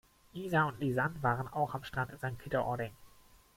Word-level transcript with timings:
Isa 0.33 0.63
und 0.65 0.79
Lisann 0.79 1.21
waren 1.21 1.47
auch 1.47 1.75
am 1.75 1.83
Strand 1.83 2.11
in 2.11 2.17
Sankt 2.17 2.39
Peter-Ording. 2.41 2.89